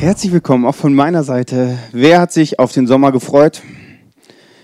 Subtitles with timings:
[0.00, 1.76] Herzlich willkommen auch von meiner Seite.
[1.90, 3.62] Wer hat sich auf den Sommer gefreut?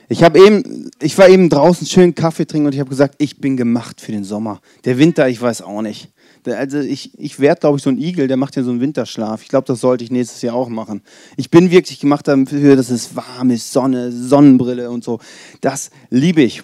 [0.09, 3.41] Ich habe eben, ich war eben draußen schön Kaffee trinken und ich habe gesagt, ich
[3.41, 4.61] bin gemacht für den Sommer.
[4.84, 6.12] Der Winter, ich weiß auch nicht.
[6.46, 9.43] Also ich, ich werde, glaube ich, so ein Igel, der macht ja so einen Winterschlaf.
[9.43, 11.02] Ich glaube, das sollte ich nächstes Jahr auch machen.
[11.37, 15.19] Ich bin wirklich gemacht dafür, dass es warm ist, Sonne, Sonnenbrille und so.
[15.61, 16.62] Das liebe ich.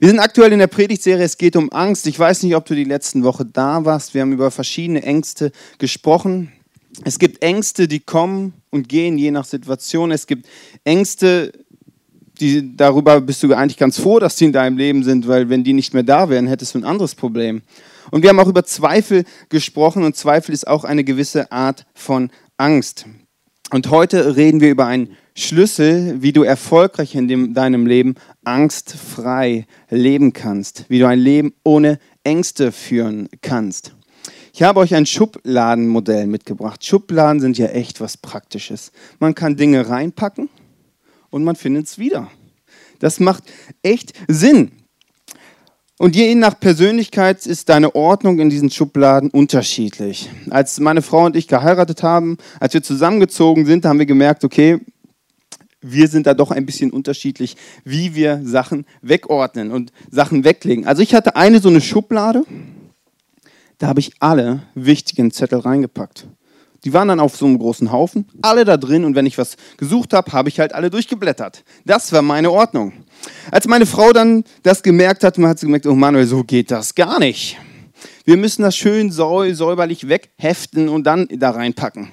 [0.00, 2.06] Wir sind aktuell in der Predigtserie, es geht um Angst.
[2.06, 4.12] Ich weiß nicht, ob du die letzten Woche da warst.
[4.12, 6.52] Wir haben über verschiedene Ängste gesprochen.
[7.04, 10.10] Es gibt Ängste, die kommen und gehen, je nach Situation.
[10.10, 10.46] Es gibt
[10.84, 11.52] Ängste,
[12.40, 15.64] die, darüber bist du eigentlich ganz froh, dass die in deinem Leben sind, weil wenn
[15.64, 17.62] die nicht mehr da wären, hättest du ein anderes Problem.
[18.10, 22.30] Und wir haben auch über Zweifel gesprochen und Zweifel ist auch eine gewisse Art von
[22.56, 23.06] Angst.
[23.70, 29.66] Und heute reden wir über einen Schlüssel, wie du erfolgreich in dem, deinem Leben angstfrei
[29.88, 33.94] leben kannst, wie du ein Leben ohne Ängste führen kannst.
[34.54, 36.84] Ich habe euch ein Schubladenmodell mitgebracht.
[36.84, 38.92] Schubladen sind ja echt was Praktisches.
[39.18, 40.50] Man kann Dinge reinpacken
[41.30, 42.28] und man findet es wieder.
[42.98, 43.44] Das macht
[43.82, 44.72] echt Sinn.
[45.98, 50.28] Und je nach Persönlichkeit ist deine Ordnung in diesen Schubladen unterschiedlich.
[50.50, 54.80] Als meine Frau und ich geheiratet haben, als wir zusammengezogen sind, haben wir gemerkt, okay,
[55.80, 60.86] wir sind da doch ein bisschen unterschiedlich, wie wir Sachen wegordnen und Sachen weglegen.
[60.86, 62.44] Also ich hatte eine so eine Schublade,
[63.82, 66.28] da habe ich alle wichtigen Zettel reingepackt.
[66.84, 69.56] Die waren dann auf so einem großen Haufen, alle da drin und wenn ich was
[69.76, 71.64] gesucht habe, habe ich halt alle durchgeblättert.
[71.84, 72.92] Das war meine Ordnung.
[73.50, 76.94] Als meine Frau dann das gemerkt hat, hat sie gemerkt, oh Manuel, so geht das
[76.94, 77.58] gar nicht.
[78.24, 82.12] Wir müssen das schön säuberlich wegheften und dann da reinpacken.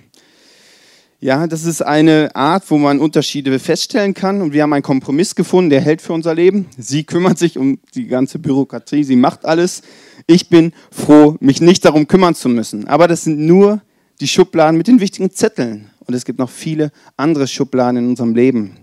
[1.22, 5.36] Ja, das ist eine Art, wo man Unterschiede feststellen kann und wir haben einen Kompromiss
[5.36, 6.68] gefunden, der hält für unser Leben.
[6.78, 9.82] Sie kümmert sich um die ganze Bürokratie, sie macht alles
[10.30, 12.88] ich bin froh, mich nicht darum kümmern zu müssen.
[12.88, 13.82] Aber das sind nur
[14.22, 15.90] die Schubladen mit den wichtigen Zetteln.
[16.06, 18.78] Und es gibt noch viele andere Schubladen in unserem Leben.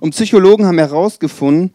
[0.00, 1.74] Und Psychologen haben herausgefunden,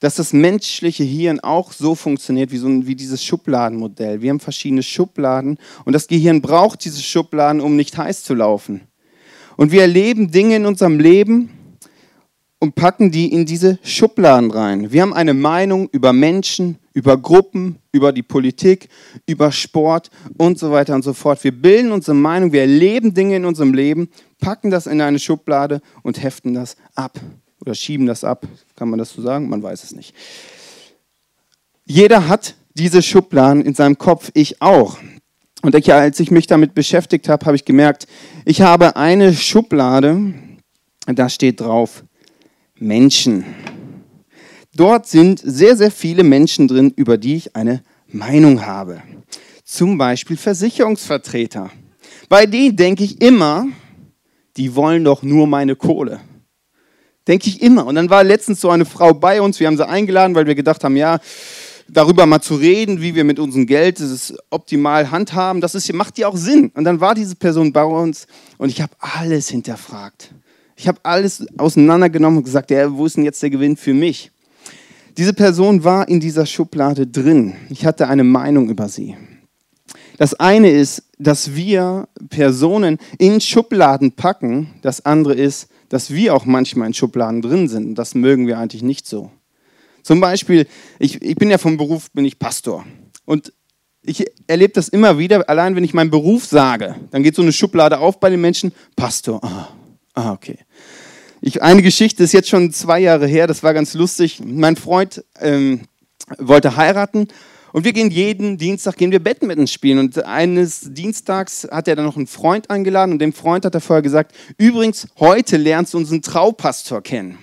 [0.00, 4.22] dass das menschliche Hirn auch so funktioniert wie, so ein, wie dieses Schubladenmodell.
[4.22, 8.80] Wir haben verschiedene Schubladen und das Gehirn braucht diese Schubladen, um nicht heiß zu laufen.
[9.56, 11.50] Und wir erleben Dinge in unserem Leben,
[12.62, 14.92] und packen die in diese Schubladen rein.
[14.92, 18.88] Wir haben eine Meinung über Menschen, über Gruppen, über die Politik,
[19.26, 21.42] über Sport und so weiter und so fort.
[21.42, 25.80] Wir bilden unsere Meinung, wir erleben Dinge in unserem Leben, packen das in eine Schublade
[26.04, 27.18] und heften das ab
[27.60, 28.46] oder schieben das ab.
[28.76, 29.48] Kann man das so sagen?
[29.48, 30.14] Man weiß es nicht.
[31.84, 34.98] Jeder hat diese Schubladen in seinem Kopf, ich auch.
[35.62, 38.06] Und als ich mich damit beschäftigt habe, habe ich gemerkt,
[38.44, 40.34] ich habe eine Schublade,
[41.06, 42.04] da steht drauf,
[42.78, 43.44] Menschen.
[44.74, 49.02] Dort sind sehr, sehr viele Menschen drin, über die ich eine Meinung habe.
[49.64, 51.70] Zum Beispiel Versicherungsvertreter.
[52.28, 53.66] Bei denen denke ich immer,
[54.56, 56.20] die wollen doch nur meine Kohle.
[57.28, 57.86] Denke ich immer.
[57.86, 60.56] Und dann war letztens so eine Frau bei uns, wir haben sie eingeladen, weil wir
[60.56, 61.20] gedacht haben, ja,
[61.92, 66.18] darüber mal zu reden, wie wir mit unserem Geld das optimal handhaben, das ist, macht
[66.18, 66.70] ja auch Sinn.
[66.74, 68.26] Und dann war diese Person bei uns
[68.58, 70.34] und ich habe alles hinterfragt.
[70.74, 74.30] Ich habe alles auseinandergenommen und gesagt, ja, wo ist denn jetzt der Gewinn für mich?
[75.18, 77.54] Diese Person war in dieser Schublade drin.
[77.68, 79.14] Ich hatte eine Meinung über sie.
[80.16, 84.70] Das eine ist, dass wir Personen in Schubladen packen.
[84.80, 87.96] Das andere ist, dass wir auch manchmal in Schubladen drin sind.
[87.96, 89.30] Das mögen wir eigentlich nicht so.
[90.02, 90.66] Zum Beispiel,
[90.98, 92.84] ich, ich bin ja vom Beruf, bin ich Pastor.
[93.24, 93.52] Und
[94.02, 97.52] ich erlebe das immer wieder, allein wenn ich meinen Beruf sage, dann geht so eine
[97.52, 99.68] Schublade auf bei den Menschen, Pastor, ah,
[100.14, 100.58] Ah, okay.
[101.40, 104.40] Ich, eine Geschichte ist jetzt schon zwei Jahre her, das war ganz lustig.
[104.44, 105.82] Mein Freund ähm,
[106.38, 107.28] wollte heiraten
[107.72, 109.98] und wir gehen jeden Dienstag gehen wir Badminton spielen.
[109.98, 113.80] Und eines Dienstags hat er dann noch einen Freund eingeladen und dem Freund hat er
[113.80, 117.38] vorher gesagt, übrigens, heute lernst du unseren Traupastor kennen.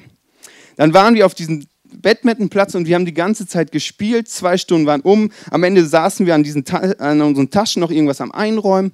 [0.78, 1.66] Dann waren wir auf diesem
[2.02, 4.30] Badmintonplatz und wir haben die ganze Zeit gespielt.
[4.30, 5.32] Zwei Stunden waren um.
[5.52, 8.92] Am Ende saßen wir an, diesen an unseren Taschen noch irgendwas am Einräumen.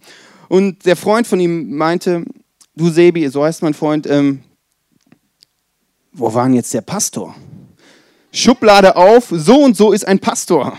[0.48, 2.26] Und der Freund von ihm meinte,
[2.76, 4.42] du Sebi, so heißt mein Freund, ähm,
[6.12, 7.36] wo war denn jetzt der Pastor?
[8.32, 10.78] Schublade auf, so und so ist ein Pastor.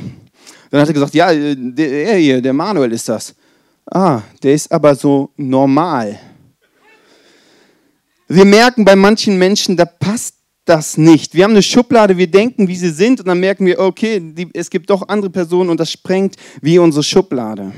[0.71, 3.35] Dann hat er gesagt, ja, äh, der hier, der Manuel ist das.
[3.91, 6.19] Ah, der ist aber so normal.
[8.29, 10.36] Wir merken bei manchen Menschen, da passt
[10.67, 11.35] das nicht.
[11.35, 14.49] Wir haben eine Schublade, wir denken, wie sie sind, und dann merken wir, okay, die,
[14.53, 17.73] es gibt doch andere Personen und das sprengt wie unsere Schublade.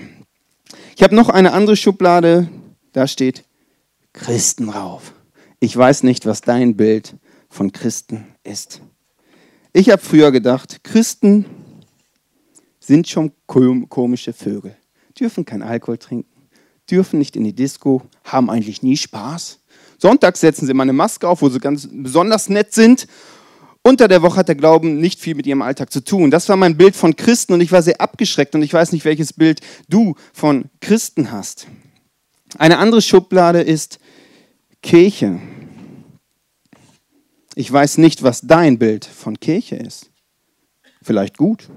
[0.96, 2.48] Ich habe noch eine andere Schublade,
[2.92, 3.44] da steht
[4.12, 5.12] Christen rauf.
[5.60, 7.14] Ich weiß nicht, was dein Bild
[7.48, 8.80] von Christen ist.
[9.72, 11.44] Ich habe früher gedacht, Christen
[12.80, 14.74] sind schon komische Vögel,
[15.18, 16.30] dürfen kein Alkohol trinken,
[16.90, 19.60] dürfen nicht in die Disco, haben eigentlich nie Spaß.
[19.98, 23.06] Sonntags setzen sie immer eine Maske auf, wo sie ganz besonders nett sind.
[23.82, 26.30] Unter der Woche hat der Glauben nicht viel mit ihrem Alltag zu tun.
[26.30, 29.04] Das war mein Bild von Christen und ich war sehr abgeschreckt und ich weiß nicht,
[29.04, 31.66] welches Bild du von Christen hast.
[32.58, 33.98] Eine andere Schublade ist
[34.82, 35.40] Kirche.
[37.54, 40.10] Ich weiß nicht, was dein Bild von Kirche ist.
[41.02, 41.68] Vielleicht gut.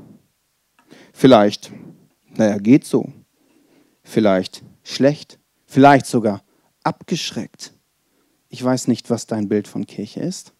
[1.13, 1.71] Vielleicht,
[2.35, 3.11] naja, geht so.
[4.03, 5.39] Vielleicht schlecht.
[5.65, 6.43] Vielleicht sogar
[6.83, 7.73] abgeschreckt.
[8.51, 10.51] Ich weiß nicht, was dein Bild von Kirche ist.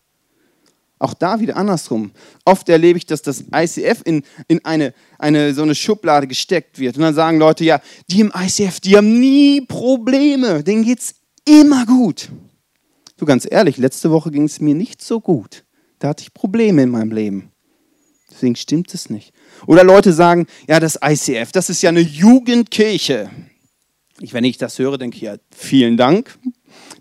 [0.97, 2.11] Auch da wieder andersrum.
[2.45, 6.95] Oft erlebe ich, dass das ICF in, in eine, eine, so eine Schublade gesteckt wird.
[6.95, 11.15] Und dann sagen Leute, ja, die im ICF, die haben nie Probleme, denen geht es
[11.45, 12.29] immer gut.
[13.17, 15.65] Du ganz ehrlich, letzte Woche ging es mir nicht so gut.
[15.99, 17.51] Da hatte ich Probleme in meinem Leben.
[18.31, 19.33] Deswegen stimmt es nicht.
[19.67, 23.29] Oder Leute sagen, ja, das ICF, das ist ja eine Jugendkirche.
[24.21, 26.37] Ich, wenn ich das höre, denke ich, ja, vielen Dank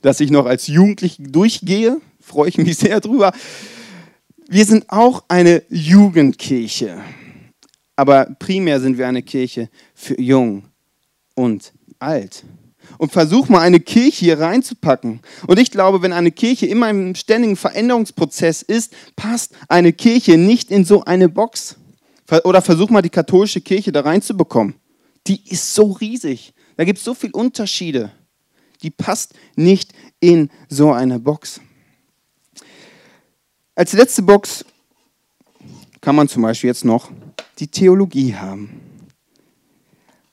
[0.02, 2.00] dass ich noch als Jugendlich durchgehe.
[2.20, 3.32] Freue ich mich sehr drüber.
[4.48, 7.00] Wir sind auch eine Jugendkirche.
[7.96, 10.64] Aber primär sind wir eine Kirche für jung
[11.34, 12.44] und alt.
[12.98, 15.20] Und versuch mal eine Kirche hier reinzupacken.
[15.46, 20.70] Und ich glaube, wenn eine Kirche immer im ständigen Veränderungsprozess ist, passt eine Kirche nicht
[20.70, 21.76] in so eine Box.
[22.44, 24.74] Oder versuch mal die katholische Kirche da reinzubekommen.
[25.26, 26.54] Die ist so riesig.
[26.76, 28.10] Da gibt es so viele Unterschiede
[28.82, 31.60] die passt nicht in so eine Box.
[33.74, 34.64] Als letzte Box
[36.00, 37.10] kann man zum Beispiel jetzt noch
[37.58, 38.80] die Theologie haben.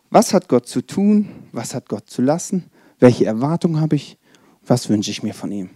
[0.09, 1.29] Was hat Gott zu tun?
[1.51, 2.69] Was hat Gott zu lassen?
[2.99, 4.17] Welche Erwartungen habe ich?
[4.65, 5.69] Was wünsche ich mir von ihm?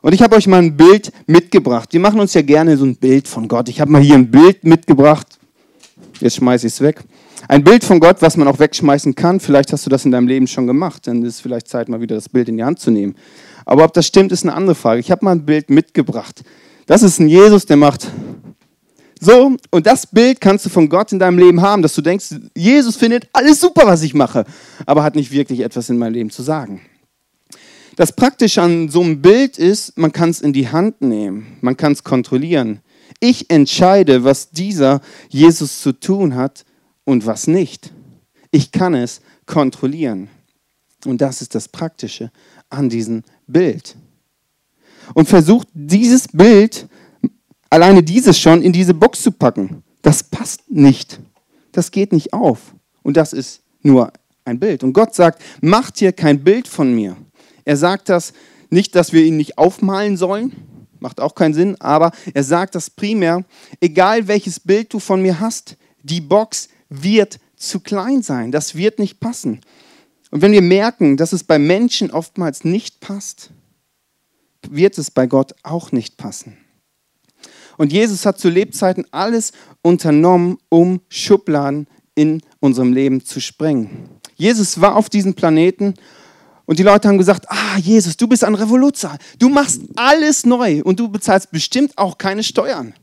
[0.00, 1.92] Und ich habe euch mal ein Bild mitgebracht.
[1.92, 3.68] Wir machen uns ja gerne so ein Bild von Gott.
[3.68, 5.38] Ich habe mal hier ein Bild mitgebracht.
[6.20, 7.04] Jetzt schmeiße ich es weg.
[7.48, 9.40] Ein Bild von Gott, was man auch wegschmeißen kann.
[9.40, 11.06] Vielleicht hast du das in deinem Leben schon gemacht.
[11.06, 13.16] Dann ist es vielleicht Zeit, mal wieder das Bild in die Hand zu nehmen.
[13.64, 15.00] Aber ob das stimmt, ist eine andere Frage.
[15.00, 16.42] Ich habe mal ein Bild mitgebracht.
[16.86, 18.08] Das ist ein Jesus, der macht
[19.20, 19.56] so.
[19.70, 22.96] Und das Bild kannst du von Gott in deinem Leben haben, dass du denkst, Jesus
[22.96, 24.44] findet alles super, was ich mache,
[24.84, 26.80] aber hat nicht wirklich etwas in meinem Leben zu sagen.
[27.94, 31.76] Das Praktische an so einem Bild ist, man kann es in die Hand nehmen, man
[31.76, 32.80] kann es kontrollieren.
[33.20, 36.64] Ich entscheide, was dieser Jesus zu tun hat
[37.04, 37.92] und was nicht.
[38.50, 40.28] Ich kann es kontrollieren.
[41.04, 42.30] Und das ist das Praktische
[42.70, 43.96] an diesem Bild.
[45.14, 46.86] Und versucht dieses Bild,
[47.70, 49.82] alleine dieses schon, in diese Box zu packen.
[50.00, 51.18] Das passt nicht.
[51.72, 52.74] Das geht nicht auf.
[53.02, 54.12] Und das ist nur
[54.44, 54.84] ein Bild.
[54.84, 57.16] Und Gott sagt, macht hier kein Bild von mir.
[57.64, 58.32] Er sagt das
[58.70, 60.52] nicht, dass wir ihn nicht aufmalen sollen,
[60.98, 63.44] macht auch keinen Sinn, aber er sagt das primär,
[63.80, 68.52] egal welches Bild du von mir hast, die Box wird zu klein sein.
[68.52, 69.60] Das wird nicht passen.
[70.30, 73.50] Und wenn wir merken, dass es bei Menschen oftmals nicht passt,
[74.68, 76.56] wird es bei Gott auch nicht passen.
[77.76, 79.52] Und Jesus hat zu Lebzeiten alles
[79.82, 84.08] unternommen, um Schubladen in unserem Leben zu sprengen.
[84.36, 85.94] Jesus war auf diesem Planeten
[86.66, 90.82] und die Leute haben gesagt, ah Jesus, du bist ein Revoluzer, du machst alles neu
[90.82, 92.94] und du bezahlst bestimmt auch keine Steuern.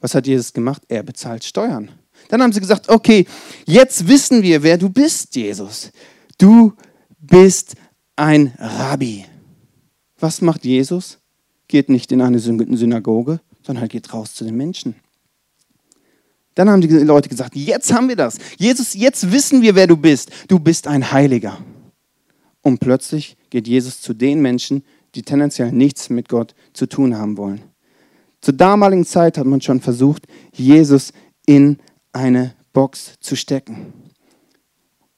[0.00, 0.82] Was hat Jesus gemacht?
[0.88, 1.90] Er bezahlt Steuern.
[2.30, 3.26] Dann haben sie gesagt, okay,
[3.66, 5.90] jetzt wissen wir, wer du bist, Jesus.
[6.38, 6.72] Du
[7.18, 7.74] bist
[8.14, 9.24] ein Rabbi.
[10.20, 11.18] Was macht Jesus?
[11.66, 14.94] Geht nicht in eine Synagoge, sondern geht raus zu den Menschen.
[16.54, 18.38] Dann haben die Leute gesagt, jetzt haben wir das.
[18.58, 20.30] Jesus, jetzt wissen wir, wer du bist.
[20.46, 21.58] Du bist ein Heiliger.
[22.62, 24.84] Und plötzlich geht Jesus zu den Menschen,
[25.16, 27.62] die tendenziell nichts mit Gott zu tun haben wollen.
[28.40, 31.12] Zur damaligen Zeit hat man schon versucht, Jesus
[31.44, 31.78] in
[32.12, 33.92] eine Box zu stecken.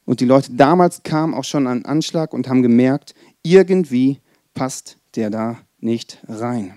[0.04, 4.18] Und die Leute damals kamen auch schon an Anschlag und haben gemerkt, irgendwie
[4.54, 6.76] passt der da nicht rein.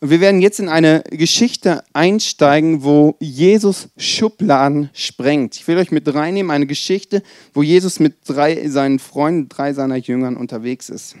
[0.00, 5.54] Und wir werden jetzt in eine Geschichte einsteigen, wo Jesus Schubladen sprengt.
[5.54, 7.22] Ich will euch mit reinnehmen, eine Geschichte,
[7.54, 11.14] wo Jesus mit drei seinen Freunden, drei seiner Jüngern unterwegs ist.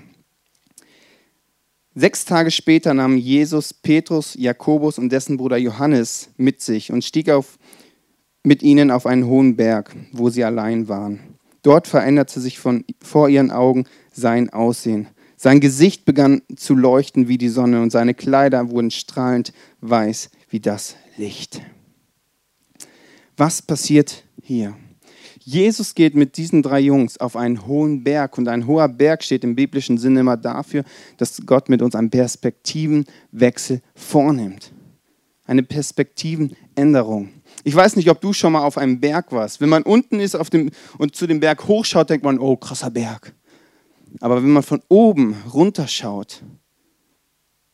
[1.94, 7.28] Sechs Tage später nahm Jesus Petrus, Jakobus und dessen Bruder Johannes mit sich und stieg
[7.28, 7.58] auf,
[8.42, 11.20] mit ihnen auf einen hohen Berg, wo sie allein waren.
[11.62, 15.08] Dort veränderte sich von, vor ihren Augen sein Aussehen.
[15.36, 20.60] Sein Gesicht begann zu leuchten wie die Sonne und seine Kleider wurden strahlend weiß wie
[20.60, 21.60] das Licht.
[23.36, 24.76] Was passiert hier?
[25.44, 29.42] Jesus geht mit diesen drei Jungs auf einen hohen Berg und ein hoher Berg steht
[29.44, 30.84] im biblischen Sinne immer dafür,
[31.16, 34.72] dass Gott mit uns einen Perspektivenwechsel vornimmt.
[35.44, 37.30] Eine Perspektivenänderung.
[37.64, 39.60] Ich weiß nicht, ob du schon mal auf einem Berg warst.
[39.60, 42.90] Wenn man unten ist auf dem, und zu dem Berg hochschaut, denkt man, oh, krasser
[42.90, 43.34] Berg.
[44.20, 46.42] Aber wenn man von oben runterschaut,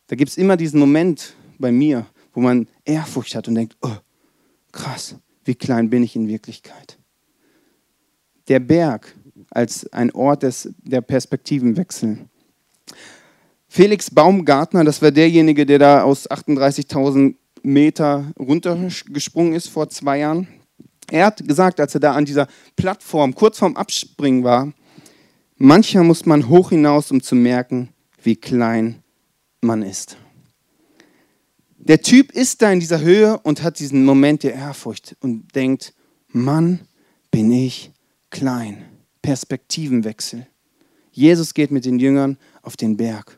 [0.07, 3.95] da gibt es immer diesen Moment bei mir, wo man Ehrfurcht hat und denkt, oh,
[4.71, 6.98] krass, wie klein bin ich in Wirklichkeit.
[8.49, 9.15] Der Berg
[9.51, 12.17] als ein Ort des, der Perspektivenwechsel.
[13.67, 20.47] Felix Baumgartner, das war derjenige, der da aus 38.000 Meter runtergesprungen ist vor zwei Jahren.
[21.11, 24.73] Er hat gesagt, als er da an dieser Plattform kurz vorm Abspringen war,
[25.57, 27.89] manchmal muss man hoch hinaus, um zu merken,
[28.23, 29.03] wie klein
[29.61, 30.17] man ist.
[31.77, 35.93] Der Typ ist da in dieser Höhe und hat diesen Moment der Ehrfurcht und denkt,
[36.31, 36.81] Mann,
[37.31, 37.91] bin ich
[38.29, 38.85] klein.
[39.21, 40.47] Perspektivenwechsel.
[41.11, 43.37] Jesus geht mit den Jüngern auf den Berg.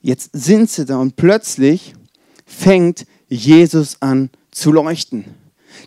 [0.00, 1.94] Jetzt sind sie da und plötzlich
[2.46, 5.26] fängt Jesus an zu leuchten.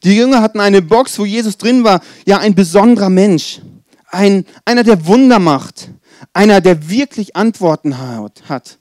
[0.03, 2.01] Die Jünger hatten eine Box, wo Jesus drin war.
[2.25, 3.61] Ja, ein besonderer Mensch.
[4.07, 5.89] Ein, einer, der Wunder macht.
[6.33, 8.77] Einer, der wirklich Antworten hat.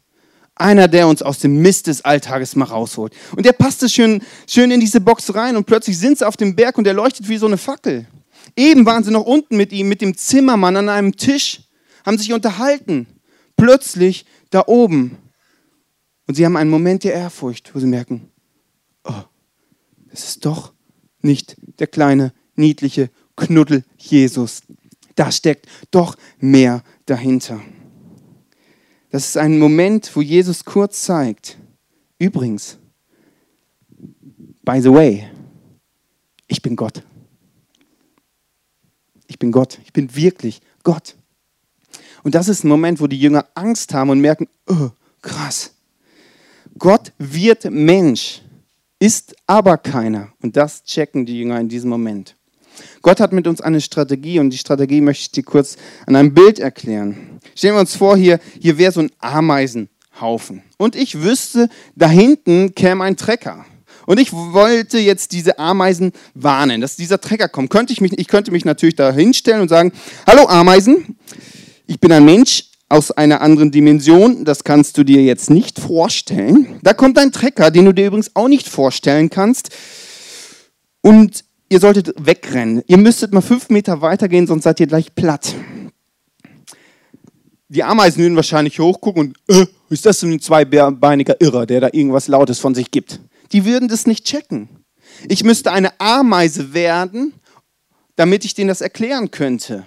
[0.61, 3.15] Einer, der uns aus dem Mist des Alltages mal rausholt.
[3.35, 6.55] Und der passte schön, schön in diese Box rein und plötzlich sind sie auf dem
[6.55, 8.07] Berg und der leuchtet wie so eine Fackel.
[8.57, 11.63] Eben waren sie noch unten mit ihm, mit dem Zimmermann an einem Tisch,
[12.05, 13.07] haben sich unterhalten.
[13.57, 15.17] Plötzlich da oben.
[16.27, 18.29] Und sie haben einen Moment der Ehrfurcht, wo sie merken,
[19.05, 19.15] oh,
[20.13, 20.75] es ist doch
[21.23, 24.61] nicht der kleine, niedliche Knuddel Jesus.
[25.15, 27.61] Da steckt doch mehr dahinter.
[29.11, 31.59] Das ist ein Moment, wo Jesus kurz zeigt,
[32.19, 32.79] übrigens,
[34.63, 35.29] by the way,
[36.47, 37.03] ich bin Gott.
[39.27, 39.79] Ich bin Gott.
[39.85, 41.17] Ich bin wirklich Gott.
[42.23, 44.91] Und das ist ein Moment, wo die Jünger Angst haben und merken, oh,
[45.23, 45.75] krass.
[46.79, 48.43] Gott wird Mensch,
[48.99, 50.33] ist aber keiner.
[50.43, 52.37] Und das checken die Jünger in diesem Moment.
[53.03, 55.77] Gott hat mit uns eine Strategie und die Strategie möchte ich dir kurz
[56.07, 57.30] an einem Bild erklären.
[57.61, 60.63] Stellen wir uns vor, hier, hier wäre so ein Ameisenhaufen.
[60.79, 63.67] Und ich wüsste, da hinten käme ein Trecker.
[64.07, 67.69] Und ich wollte jetzt diese Ameisen warnen, dass dieser Trecker kommt.
[67.69, 69.93] Könnte ich, mich, ich könnte mich natürlich da hinstellen und sagen,
[70.27, 71.19] hallo Ameisen,
[71.87, 76.81] ich bin ein Mensch aus einer anderen Dimension, das kannst du dir jetzt nicht vorstellen.
[76.83, 79.69] Da kommt ein Trecker, den du dir übrigens auch nicht vorstellen kannst.
[81.03, 82.83] Und ihr solltet wegrennen.
[82.87, 85.55] Ihr müsstet mal fünf Meter weitergehen, sonst seid ihr gleich platt.
[87.73, 92.27] Die Ameisen würden wahrscheinlich hochgucken und, äh, ist das ein zweibeiniger Irrer, der da irgendwas
[92.27, 93.21] Lautes von sich gibt?
[93.53, 94.69] Die würden das nicht checken.
[95.29, 97.33] Ich müsste eine Ameise werden,
[98.17, 99.87] damit ich denen das erklären könnte.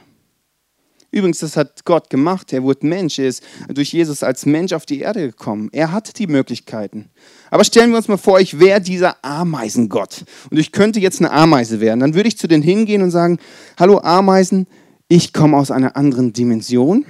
[1.12, 2.54] Übrigens, das hat Gott gemacht.
[2.54, 3.20] Er wurde Mensch.
[3.20, 5.68] Er ist durch Jesus als Mensch auf die Erde gekommen.
[5.74, 7.10] Er hatte die Möglichkeiten.
[7.52, 11.32] Aber stellen wir uns mal vor, ich wäre dieser Ameisengott und ich könnte jetzt eine
[11.32, 12.00] Ameise werden.
[12.00, 13.40] Dann würde ich zu denen hingehen und sagen,
[13.78, 14.68] hallo Ameisen,
[15.10, 17.06] ich komme aus einer anderen Dimension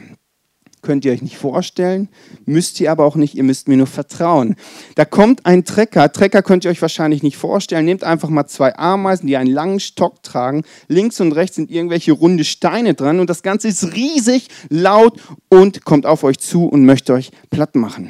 [0.83, 2.09] könnt ihr euch nicht vorstellen,
[2.45, 4.55] müsst ihr aber auch nicht, ihr müsst mir nur vertrauen.
[4.95, 8.75] Da kommt ein Trecker, Trecker könnt ihr euch wahrscheinlich nicht vorstellen, nehmt einfach mal zwei
[8.77, 13.29] Ameisen, die einen langen Stock tragen, links und rechts sind irgendwelche runde Steine dran und
[13.29, 18.09] das Ganze ist riesig, laut und kommt auf euch zu und möchte euch platt machen.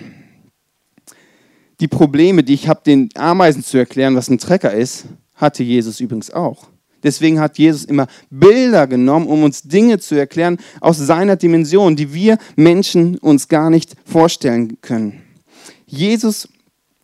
[1.79, 5.99] Die Probleme, die ich habe, den Ameisen zu erklären, was ein Trecker ist, hatte Jesus
[5.99, 6.72] übrigens auch.
[7.03, 12.13] Deswegen hat Jesus immer Bilder genommen, um uns Dinge zu erklären aus seiner Dimension, die
[12.13, 15.21] wir Menschen uns gar nicht vorstellen können.
[15.85, 16.47] Jesus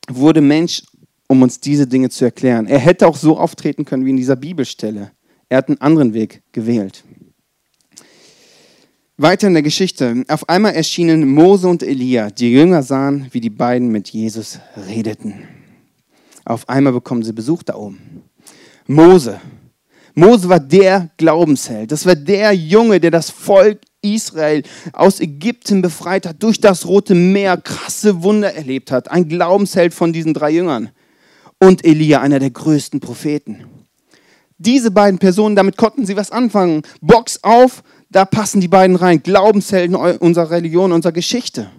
[0.10, 0.84] wurde Mensch,
[1.28, 2.66] um uns diese Dinge zu erklären.
[2.66, 5.12] Er hätte auch so auftreten können wie in dieser Bibelstelle.
[5.48, 7.04] Er hat einen anderen Weg gewählt.
[9.18, 10.24] Weiter in der Geschichte.
[10.30, 12.30] Auf einmal erschienen Mose und Elia.
[12.30, 15.44] Die Jünger sahen, wie die beiden mit Jesus redeten.
[16.46, 18.24] Auf einmal bekommen sie Besuch da oben.
[18.88, 19.42] Mose,
[20.16, 21.92] Mose war der Glaubensheld.
[21.92, 24.64] Das war der Junge, der das Volk Israel
[24.94, 29.12] aus Ägypten befreit hat, durch das Rote Meer krasse Wunder erlebt hat.
[29.12, 30.90] Ein Glaubensheld von diesen drei Jüngern.
[31.60, 33.66] Und Elia, einer der größten Propheten.
[34.58, 36.84] Diese beiden Personen, damit konnten sie was anfangen.
[37.02, 39.22] Box auf, da passen die beiden rein.
[39.24, 41.70] Glaubenshelden unserer Religion, unserer Geschichte.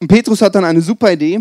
[0.00, 1.40] Und Petrus hat dann eine super Idee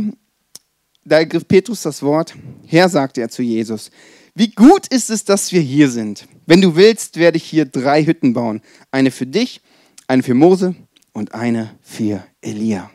[1.05, 2.35] da ergriff Petrus das Wort.
[2.65, 3.91] Herr, sagte er zu Jesus,
[4.35, 6.27] wie gut ist es, dass wir hier sind.
[6.45, 8.61] Wenn du willst, werde ich hier drei Hütten bauen.
[8.91, 9.61] Eine für dich,
[10.07, 10.75] eine für Mose
[11.11, 12.89] und eine für Elia.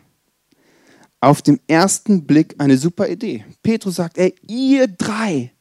[1.20, 3.44] Auf dem ersten Blick eine super Idee.
[3.62, 5.52] Petrus sagt, ey, ihr drei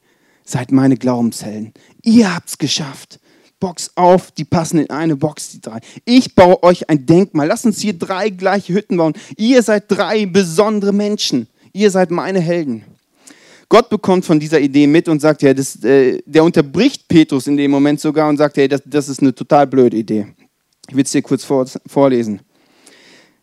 [0.44, 1.72] seid meine Glaubenshelden.
[2.02, 3.20] Ihr habt's geschafft.
[3.60, 5.80] Box auf, die passen in eine Box, die drei.
[6.04, 7.48] Ich baue euch ein Denkmal.
[7.48, 9.14] Lass uns hier drei gleiche Hütten bauen.
[9.36, 11.48] Ihr seid drei besondere Menschen.
[11.78, 12.82] Ihr seid meine Helden.
[13.68, 17.56] Gott bekommt von dieser Idee mit und sagt, ja, das, äh, der unterbricht Petrus in
[17.56, 20.26] dem Moment sogar und sagt, hey, das, das ist eine total blöde Idee.
[20.88, 22.40] Ich will es dir kurz vor, vorlesen.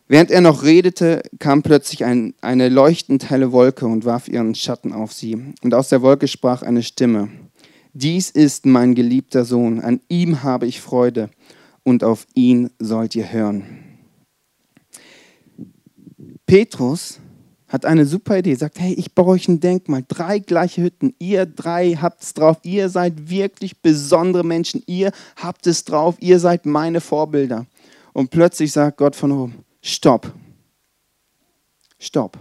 [0.06, 4.92] Während er noch redete, kam plötzlich ein, eine leuchtend helle Wolke und warf ihren Schatten
[4.92, 5.54] auf sie.
[5.62, 7.30] Und aus der Wolke sprach eine Stimme.
[7.94, 11.30] Dies ist mein geliebter Sohn, an ihm habe ich Freude
[11.84, 13.78] und auf ihn sollt ihr hören.
[16.44, 17.20] Petrus
[17.68, 21.46] hat eine super Idee, sagt, hey, ich baue euch ein Denkmal, drei gleiche Hütten, ihr
[21.46, 26.66] drei habt es drauf, ihr seid wirklich besondere Menschen, ihr habt es drauf, ihr seid
[26.66, 27.66] meine Vorbilder.
[28.12, 30.32] Und plötzlich sagt Gott von oben, stopp,
[31.98, 32.38] stopp,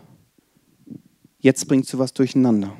[1.39, 2.75] jetzt bringst du was durcheinander.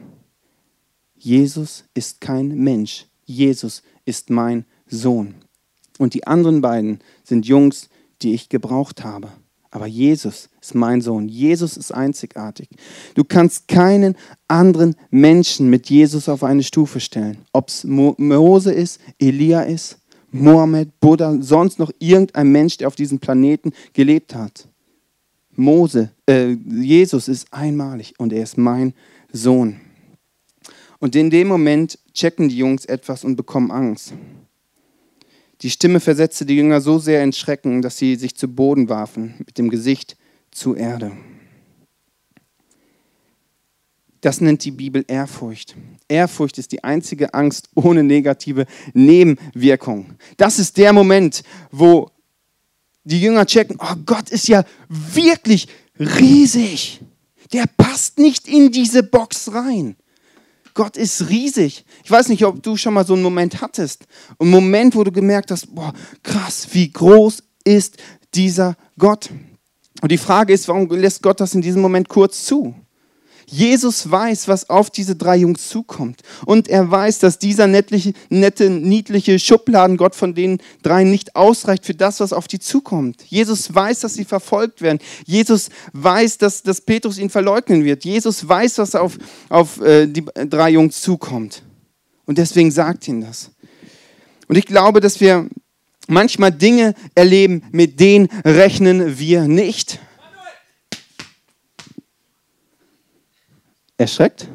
[1.17, 5.35] Jesus ist kein Mensch, Jesus ist mein Sohn.
[5.97, 7.89] Und die anderen beiden sind Jungs,
[8.21, 9.31] die ich gebraucht habe.
[9.75, 11.27] Aber Jesus ist mein Sohn.
[11.27, 12.69] Jesus ist einzigartig.
[13.13, 14.15] Du kannst keinen
[14.47, 17.39] anderen Menschen mit Jesus auf eine Stufe stellen.
[17.51, 19.97] Ob es Mose ist, Elia ist,
[20.31, 24.65] Mohammed, Buddha, sonst noch irgendein Mensch, der auf diesem Planeten gelebt hat.
[25.57, 28.93] Mose, äh, Jesus ist einmalig und er ist mein
[29.33, 29.81] Sohn.
[30.99, 34.13] Und in dem Moment checken die Jungs etwas und bekommen Angst.
[35.61, 39.35] Die Stimme versetzte die Jünger so sehr in Schrecken, dass sie sich zu Boden warfen,
[39.39, 40.17] mit dem Gesicht
[40.51, 41.11] zur Erde.
[44.21, 45.75] Das nennt die Bibel Ehrfurcht.
[46.07, 50.15] Ehrfurcht ist die einzige Angst ohne negative Nebenwirkung.
[50.37, 52.09] Das ist der Moment, wo
[53.03, 55.67] die Jünger checken, oh Gott ist ja wirklich
[55.99, 57.01] riesig.
[57.53, 59.95] Der passt nicht in diese Box rein.
[60.75, 61.85] Gott ist riesig.
[62.03, 64.05] Ich weiß nicht, ob du schon mal so einen Moment hattest.
[64.37, 67.97] Einen Moment, wo du gemerkt hast, boah, krass, wie groß ist
[68.35, 69.31] dieser Gott?
[70.01, 72.75] Und die Frage ist, warum lässt Gott das in diesem Moment kurz zu?
[73.47, 76.21] Jesus weiß, was auf diese drei Jungs zukommt.
[76.45, 81.93] Und er weiß, dass dieser nettliche, nette, niedliche Schubladengott von den dreien nicht ausreicht für
[81.93, 83.21] das, was auf die zukommt.
[83.23, 84.99] Jesus weiß, dass sie verfolgt werden.
[85.25, 88.05] Jesus weiß, dass, dass Petrus ihn verleugnen wird.
[88.05, 89.17] Jesus weiß, was auf,
[89.49, 91.63] auf äh, die drei Jungs zukommt.
[92.25, 93.51] Und deswegen sagt ihn das.
[94.47, 95.47] Und ich glaube, dass wir
[96.07, 99.99] manchmal Dinge erleben, mit denen rechnen wir nicht.
[103.97, 104.47] Erschreckt?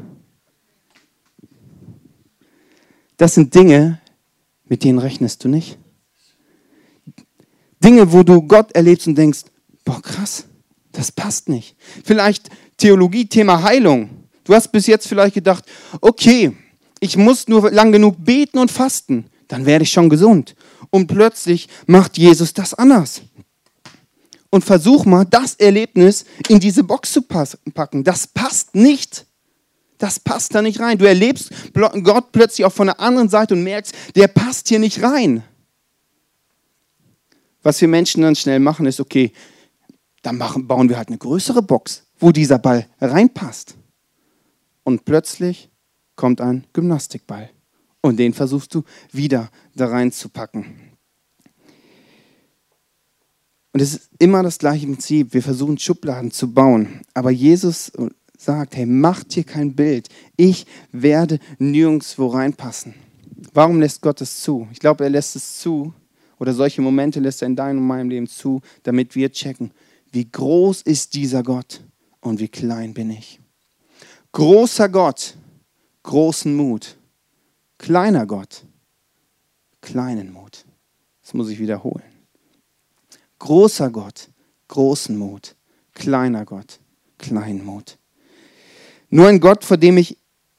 [3.17, 4.01] Das sind Dinge,
[4.65, 5.79] mit denen rechnest du nicht.
[7.83, 9.45] Dinge, wo du Gott erlebst und denkst,
[9.85, 10.45] boah, krass,
[10.93, 11.77] das passt nicht.
[12.05, 14.11] Vielleicht Theologie, Thema Heilung.
[14.45, 15.65] Du hast bis jetzt vielleicht gedacht,
[16.01, 16.57] okay,
[17.01, 20.55] ich muss nur lang genug beten und fasten, dann werde ich schon gesund.
[20.91, 23.23] Und plötzlich macht Jesus das anders
[24.51, 28.05] und versuch mal, das Erlebnis in diese Box zu packen.
[28.05, 29.27] Das passt nicht.
[30.01, 30.97] Das passt da nicht rein.
[30.97, 31.53] Du erlebst
[32.03, 35.45] Gott plötzlich auch von der anderen Seite und merkst, der passt hier nicht rein.
[37.63, 39.33] Was wir Menschen dann schnell machen, ist, okay,
[40.23, 43.77] dann machen, bauen wir halt eine größere Box, wo dieser Ball reinpasst.
[44.85, 45.69] Und plötzlich
[46.17, 47.51] kommt ein Gymnastikball.
[48.01, 50.91] Und den versuchst du wieder da reinzupacken.
[53.73, 55.35] Und es ist immer das gleiche Prinzip.
[55.35, 57.03] Wir versuchen Schubladen zu bauen.
[57.13, 57.93] Aber Jesus
[58.41, 60.09] sagt, hey, macht hier kein Bild.
[60.37, 62.95] Ich werde nirgendwo reinpassen.
[63.53, 64.67] Warum lässt Gott es zu?
[64.73, 65.93] Ich glaube, er lässt es zu,
[66.39, 69.73] oder solche Momente lässt er in deinem und meinem Leben zu, damit wir checken,
[70.11, 71.83] wie groß ist dieser Gott
[72.21, 73.41] und wie klein bin ich.
[74.33, 75.37] Großer Gott,
[76.03, 76.97] großen Mut.
[77.77, 78.65] Kleiner Gott,
[79.83, 80.65] kleinen Mut.
[81.23, 82.03] Das muss ich wiederholen.
[83.39, 84.31] Großer Gott,
[84.69, 85.57] großen Mut.
[85.93, 86.81] Kleiner Gott,
[87.19, 88.00] kleinen Mut.
[89.11, 90.17] Nur ein Gott, vor dem ich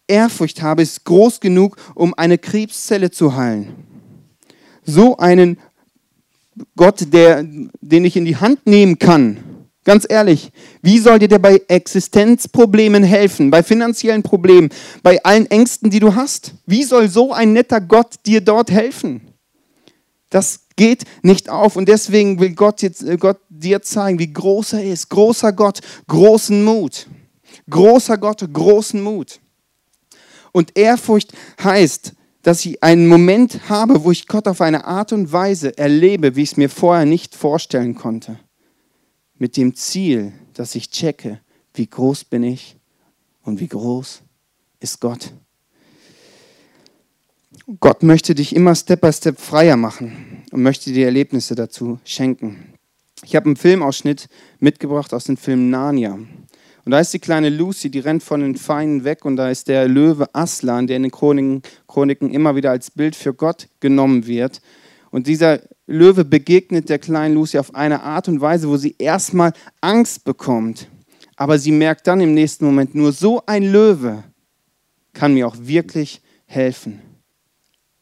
[0.07, 3.73] Ehrfurcht habe, ist groß genug, um eine Krebszelle zu heilen.
[4.83, 5.57] So einen
[6.75, 9.37] Gott, der, den ich in die Hand nehmen kann.
[9.83, 10.51] Ganz ehrlich,
[10.83, 14.69] wie soll dir der bei Existenzproblemen helfen, bei finanziellen Problemen,
[15.01, 16.53] bei allen Ängsten, die du hast?
[16.67, 19.21] Wie soll so ein netter Gott dir dort helfen?
[20.29, 24.83] Das geht nicht auf und deswegen will Gott, jetzt, Gott dir zeigen, wie groß er
[24.83, 25.09] ist.
[25.09, 27.07] Großer Gott, großen Mut.
[27.69, 29.39] Großer Gott, großen Mut.
[30.51, 35.31] Und Ehrfurcht heißt, dass ich einen Moment habe, wo ich Gott auf eine Art und
[35.31, 38.39] Weise erlebe, wie ich es mir vorher nicht vorstellen konnte.
[39.37, 41.39] Mit dem Ziel, dass ich checke,
[41.73, 42.77] wie groß bin ich
[43.43, 44.21] und wie groß
[44.79, 45.33] ist Gott.
[47.79, 52.73] Gott möchte dich immer Step by Step freier machen und möchte dir Erlebnisse dazu schenken.
[53.23, 54.27] Ich habe einen Filmausschnitt
[54.59, 56.17] mitgebracht aus dem Film Narnia.
[56.83, 59.67] Und da ist die kleine Lucy, die rennt von den Feinden weg und da ist
[59.67, 64.25] der Löwe Aslan, der in den Chroniken, Chroniken immer wieder als Bild für Gott genommen
[64.25, 64.61] wird.
[65.11, 69.53] Und dieser Löwe begegnet der kleinen Lucy auf eine Art und Weise, wo sie erstmal
[69.81, 70.87] Angst bekommt.
[71.35, 74.23] Aber sie merkt dann im nächsten Moment, nur so ein Löwe
[75.13, 77.01] kann mir auch wirklich helfen.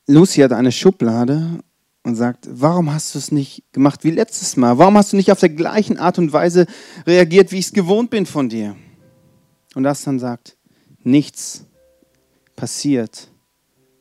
[0.07, 1.59] Lucy hat eine Schublade
[2.03, 4.77] und sagt, warum hast du es nicht gemacht wie letztes Mal?
[4.77, 6.65] Warum hast du nicht auf der gleichen Art und Weise
[7.05, 8.75] reagiert, wie ich es gewohnt bin von dir?
[9.75, 10.57] Und das dann sagt,
[11.03, 11.65] nichts
[12.55, 13.29] passiert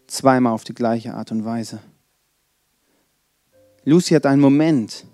[0.07, 1.81] zweimal auf die gleiche Art und Weise.
[3.85, 5.07] Lucy hat einen Moment,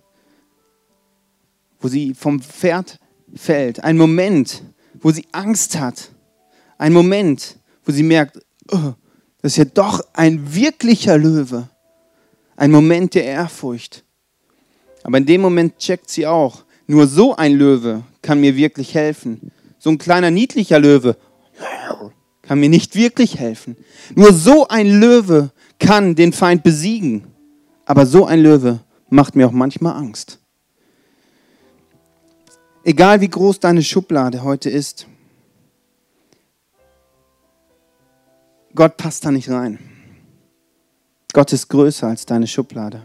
[1.80, 2.98] wo sie vom Pferd
[3.34, 4.62] fällt, einen Moment,
[5.00, 6.10] wo sie Angst hat,
[6.78, 8.38] einen Moment, wo sie merkt,
[8.70, 8.94] oh,
[9.42, 11.68] das ist ja doch ein wirklicher Löwe.
[12.56, 14.04] Ein Moment der Ehrfurcht.
[15.02, 19.50] Aber in dem Moment checkt sie auch, nur so ein Löwe kann mir wirklich helfen.
[19.78, 21.16] So ein kleiner niedlicher Löwe
[22.42, 23.76] kann mir nicht wirklich helfen.
[24.14, 27.26] Nur so ein Löwe kann den Feind besiegen.
[27.86, 30.38] Aber so ein Löwe macht mir auch manchmal Angst.
[32.82, 35.06] Egal wie groß deine Schublade heute ist,
[38.74, 39.78] Gott passt da nicht rein.
[41.34, 43.02] Gott ist größer als deine Schublade.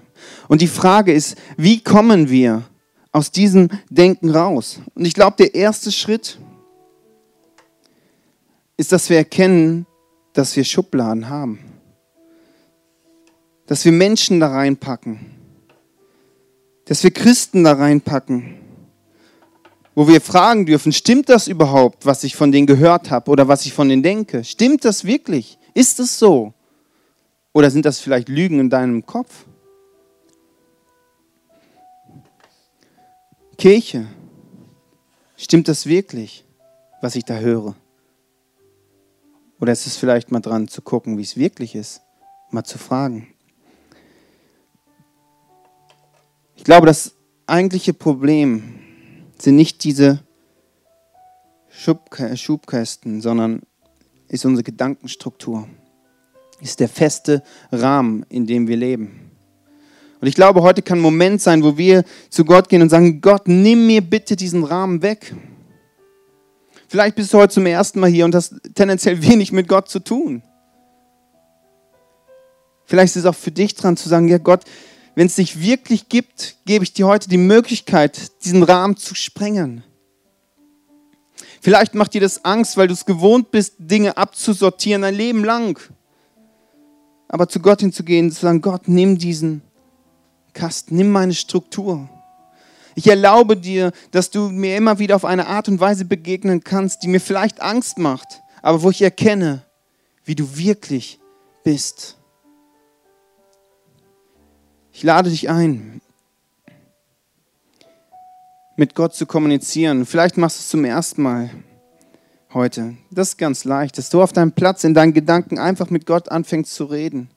[0.47, 2.63] Und die Frage ist, wie kommen wir
[3.11, 4.79] aus diesem Denken raus?
[4.93, 6.37] Und ich glaube, der erste Schritt
[8.77, 9.87] ist, dass wir erkennen,
[10.33, 11.59] dass wir Schubladen haben.
[13.65, 15.19] Dass wir Menschen da reinpacken.
[16.85, 18.59] Dass wir Christen da reinpacken.
[19.95, 23.65] Wo wir fragen dürfen, stimmt das überhaupt, was ich von denen gehört habe oder was
[23.65, 24.43] ich von denen denke?
[24.43, 25.57] Stimmt das wirklich?
[25.73, 26.53] Ist es so?
[27.53, 29.45] Oder sind das vielleicht Lügen in deinem Kopf?
[33.57, 34.07] Kirche,
[35.35, 36.45] stimmt das wirklich,
[37.01, 37.75] was ich da höre?
[39.59, 42.01] Oder ist es vielleicht mal dran zu gucken, wie es wirklich ist,
[42.51, 43.27] mal zu fragen?
[46.55, 47.15] Ich glaube, das
[47.47, 48.79] eigentliche Problem
[49.37, 50.23] sind nicht diese
[51.69, 53.61] Schubkästen, sondern
[54.27, 55.67] ist unsere Gedankenstruktur
[56.61, 59.29] ist der feste Rahmen, in dem wir leben.
[60.21, 63.21] Und ich glaube, heute kann ein Moment sein, wo wir zu Gott gehen und sagen,
[63.21, 65.33] Gott, nimm mir bitte diesen Rahmen weg.
[66.87, 69.99] Vielleicht bist du heute zum ersten Mal hier und hast tendenziell wenig mit Gott zu
[69.99, 70.41] tun.
[72.85, 74.63] Vielleicht ist es auch für dich dran zu sagen, ja Gott,
[75.15, 79.83] wenn es dich wirklich gibt, gebe ich dir heute die Möglichkeit, diesen Rahmen zu sprengen.
[81.61, 85.79] Vielleicht macht dir das Angst, weil du es gewohnt bist, Dinge abzusortieren ein Leben lang
[87.29, 89.61] aber zu Gott hinzugehen, zu sagen, Gott, nimm diesen
[90.53, 92.09] Kasten, nimm meine Struktur.
[92.95, 97.03] Ich erlaube dir, dass du mir immer wieder auf eine Art und Weise begegnen kannst,
[97.03, 99.63] die mir vielleicht Angst macht, aber wo ich erkenne,
[100.25, 101.19] wie du wirklich
[101.63, 102.17] bist.
[104.91, 106.01] Ich lade dich ein,
[108.75, 110.05] mit Gott zu kommunizieren.
[110.05, 111.51] Vielleicht machst du es zum ersten Mal
[112.53, 112.95] heute.
[113.11, 116.29] Das ist ganz leicht, dass du auf deinem Platz in deinen Gedanken einfach mit Gott
[116.29, 117.29] anfängst zu reden.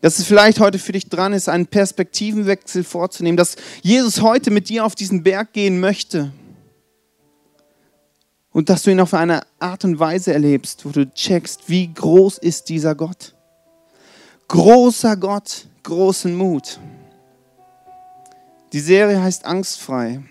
[0.00, 4.68] Dass es vielleicht heute für dich dran ist, einen Perspektivenwechsel vorzunehmen, dass Jesus heute mit
[4.68, 6.32] dir auf diesen Berg gehen möchte.
[8.52, 12.38] Und dass du ihn auf eine Art und Weise erlebst, wo du checkst, wie groß
[12.38, 13.34] ist dieser Gott.
[14.48, 16.78] Großer Gott, großen Mut.
[18.72, 20.22] Die Serie heißt Angstfrei.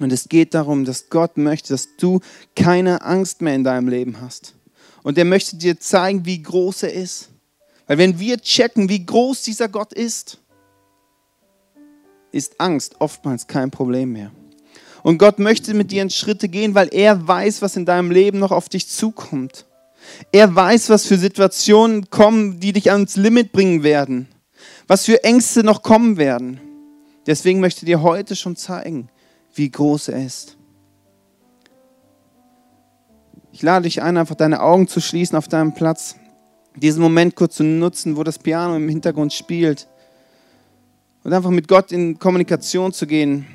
[0.00, 2.20] Und es geht darum, dass Gott möchte, dass du
[2.56, 4.54] keine Angst mehr in deinem Leben hast.
[5.02, 7.28] Und er möchte dir zeigen, wie groß er ist.
[7.86, 10.38] Weil wenn wir checken, wie groß dieser Gott ist,
[12.32, 14.30] ist Angst oftmals kein Problem mehr.
[15.02, 18.38] Und Gott möchte mit dir in Schritte gehen, weil er weiß, was in deinem Leben
[18.38, 19.66] noch auf dich zukommt.
[20.32, 24.28] Er weiß, was für Situationen kommen, die dich ans Limit bringen werden.
[24.86, 26.60] Was für Ängste noch kommen werden.
[27.26, 29.08] Deswegen möchte dir heute schon zeigen,
[29.60, 30.56] wie groß er ist.
[33.52, 36.16] Ich lade dich ein, einfach deine Augen zu schließen auf deinem Platz,
[36.76, 39.86] diesen Moment kurz zu nutzen, wo das Piano im Hintergrund spielt
[41.24, 43.46] und einfach mit Gott in Kommunikation zu gehen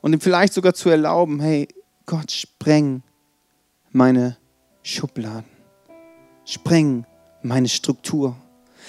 [0.00, 1.68] und ihm vielleicht sogar zu erlauben, hey,
[2.06, 3.02] Gott, spreng
[3.90, 4.38] meine
[4.82, 5.44] Schubladen,
[6.46, 7.04] spreng
[7.42, 8.34] meine Struktur.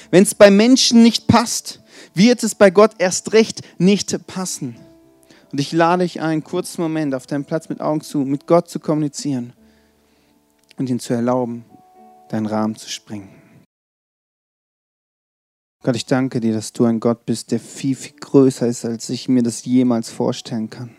[0.10, 1.82] Wenn es bei Menschen nicht passt,
[2.14, 4.78] wird es bei Gott erst recht nicht passen.
[5.52, 8.46] Und ich lade dich ein, einen kurzen Moment auf deinem Platz mit Augen zu, mit
[8.46, 9.54] Gott zu kommunizieren
[10.78, 11.66] und ihn zu erlauben,
[12.30, 13.30] deinen Rahmen zu sprengen.
[15.82, 19.10] Gott, ich danke dir, dass du ein Gott bist, der viel, viel größer ist, als
[19.10, 20.92] ich mir das jemals vorstellen kann.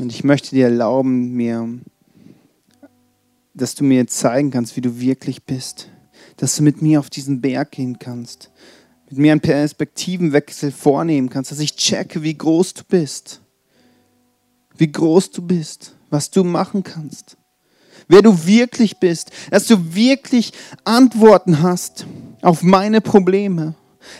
[0.00, 1.68] Und ich möchte dir erlauben, mir,
[3.52, 5.90] dass du mir zeigen kannst, wie du wirklich bist.
[6.36, 8.50] Dass du mit mir auf diesen Berg gehen kannst.
[9.16, 11.50] Mir einen Perspektivenwechsel vornehmen kannst.
[11.50, 13.40] Dass ich checke, wie groß du bist.
[14.76, 15.94] Wie groß du bist.
[16.10, 17.36] Was du machen kannst.
[18.08, 19.30] Wer du wirklich bist.
[19.50, 20.52] Dass du wirklich
[20.84, 22.06] Antworten hast
[22.42, 23.74] auf meine Probleme.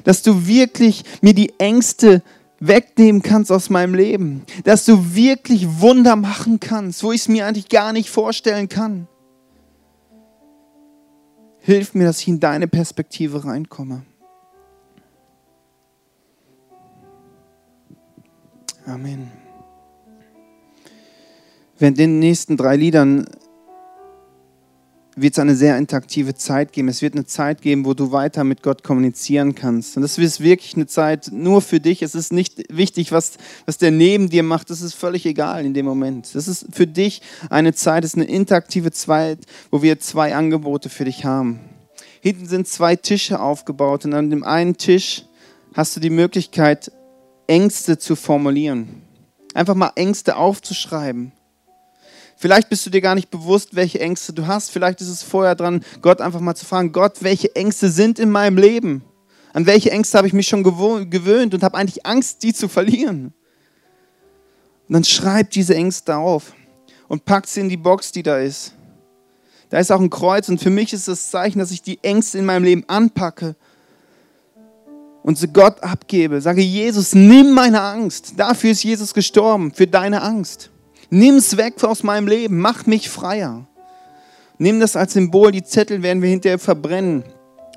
[0.05, 2.23] Dass du wirklich mir die Ängste
[2.61, 4.45] wegnehmen kannst aus meinem Leben.
[4.65, 9.07] Dass du wirklich Wunder machen kannst, wo ich es mir eigentlich gar nicht vorstellen kann.
[11.61, 14.03] Hilf mir, dass ich in deine Perspektive reinkomme.
[18.87, 19.31] Amen.
[21.79, 23.27] Während den nächsten drei Liedern
[25.17, 26.89] wird es eine sehr interaktive Zeit geben.
[26.89, 29.97] Es wird eine Zeit geben, wo du weiter mit Gott kommunizieren kannst.
[29.97, 32.03] Und das ist wirklich eine Zeit nur für dich.
[32.03, 34.71] Es ist nicht wichtig, was, was der neben dir macht.
[34.71, 36.35] Das ist völlig egal in dem Moment.
[36.35, 39.39] Das ist für dich eine Zeit, es ist eine interaktive Zeit,
[39.71, 41.61] wo wir zwei Angebote für dich haben.
[42.21, 45.25] Hinten sind zwei Tische aufgebaut und an dem einen Tisch
[45.75, 46.91] hast du die Möglichkeit,
[47.47, 49.03] Ängste zu formulieren.
[49.55, 51.33] Einfach mal Ängste aufzuschreiben
[52.37, 54.71] Vielleicht bist du dir gar nicht bewusst, welche Ängste du hast.
[54.71, 58.31] Vielleicht ist es vorher dran, Gott einfach mal zu fragen, Gott, welche Ängste sind in
[58.31, 59.03] meinem Leben?
[59.53, 63.33] An welche Ängste habe ich mich schon gewöhnt und habe eigentlich Angst, die zu verlieren?
[64.89, 66.53] Und dann schreib diese Ängste auf
[67.09, 68.75] und pack sie in die Box, die da ist.
[69.71, 72.39] Da ist auch ein Kreuz und für mich ist das Zeichen, dass ich die Ängste
[72.39, 73.57] in meinem Leben anpacke
[75.25, 76.41] und sie Gott abgebe.
[76.43, 78.35] Sage, Jesus, nimm meine Angst.
[78.37, 80.71] Dafür ist Jesus gestorben, für deine Angst.
[81.09, 83.67] Nimm es weg aus meinem Leben, mach mich freier.
[84.59, 87.25] Nimm das als Symbol, die Zettel werden wir hinterher verbrennen.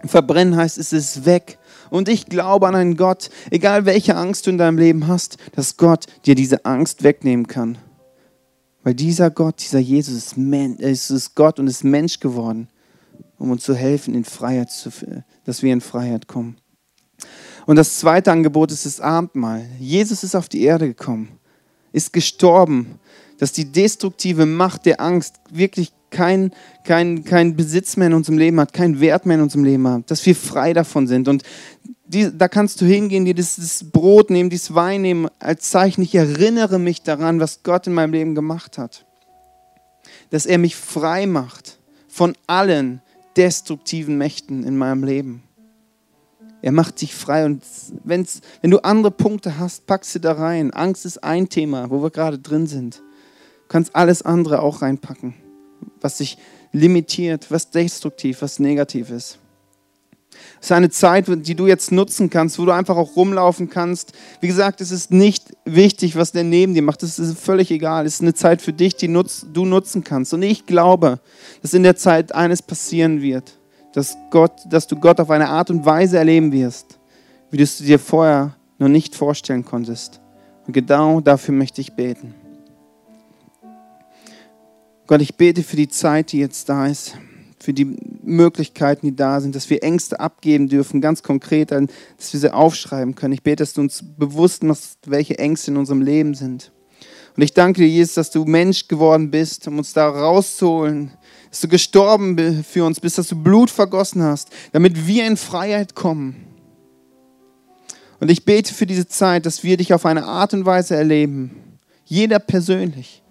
[0.06, 1.58] Verbrennen heißt, es ist weg.
[1.90, 5.78] Und ich glaube an einen Gott, egal welche Angst du in deinem Leben hast, dass
[5.78, 7.78] Gott dir diese Angst wegnehmen kann.
[8.84, 12.68] Weil dieser Gott, dieser Jesus ist, Men ist Gott und ist Mensch geworden,
[13.38, 14.90] um uns zu helfen, in Freiheit zu,
[15.46, 16.58] dass wir in Freiheit kommen.
[17.68, 19.66] Und das zweite Angebot ist das Abendmahl.
[19.78, 21.28] Jesus ist auf die Erde gekommen,
[21.92, 22.98] ist gestorben,
[23.40, 26.52] dass die destruktive Macht der Angst wirklich kein,
[26.86, 30.10] kein, kein Besitz mehr in unserem Leben hat, keinen Wert mehr in unserem Leben hat,
[30.10, 31.28] dass wir frei davon sind.
[31.28, 31.44] Und
[32.06, 36.02] die, da kannst du hingehen, dir das, das Brot nehmen, dieses Wein nehmen als Zeichen.
[36.02, 39.06] Ich erinnere mich daran, was Gott in meinem Leben gemacht hat.
[40.30, 43.02] Dass er mich frei macht von allen
[43.36, 45.44] destruktiven Mächten in meinem Leben.
[46.68, 47.64] Er macht dich frei und
[48.04, 50.72] wenn's, wenn du andere Punkte hast, pack sie da rein.
[50.72, 52.98] Angst ist ein Thema, wo wir gerade drin sind.
[52.98, 55.34] Du kannst alles andere auch reinpacken,
[56.02, 56.38] was sich
[56.74, 59.40] limitiert, was destruktiv, was negativ ist.
[60.60, 64.12] Es ist eine Zeit, die du jetzt nutzen kannst, wo du einfach auch rumlaufen kannst.
[64.42, 67.02] Wie gesagt, es ist nicht wichtig, was der neben dir macht.
[67.02, 68.06] Es ist völlig egal.
[68.06, 70.34] Es ist eine Zeit für dich, die du nutzen kannst.
[70.34, 71.22] Und ich glaube,
[71.62, 73.58] dass in der Zeit eines passieren wird,
[73.98, 77.00] dass, Gott, dass du Gott auf eine Art und Weise erleben wirst,
[77.50, 80.22] wie du es dir vorher noch nicht vorstellen konntest.
[80.68, 82.36] Und genau dafür möchte ich beten.
[85.08, 87.18] Gott, ich bete für die Zeit, die jetzt da ist,
[87.60, 92.40] für die Möglichkeiten, die da sind, dass wir Ängste abgeben dürfen, ganz konkret, dass wir
[92.40, 93.34] sie aufschreiben können.
[93.34, 96.72] Ich bete, dass du uns bewusst machst, welche Ängste in unserem Leben sind.
[97.36, 101.17] Und ich danke dir, Jesus, dass du Mensch geworden bist, um uns da rauszuholen,
[101.50, 105.96] dass du gestorben für uns bist, dass du Blut vergossen hast, damit wir in Freiheit
[105.96, 106.46] kommen.
[108.20, 111.52] Und ich bete für diese Zeit, dass wir dich auf eine Art und Weise erleben,
[112.06, 113.22] jeder persönlich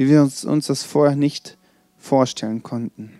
[0.00, 1.58] wie wir uns, uns das vorher nicht
[1.98, 3.12] vorstellen konnten.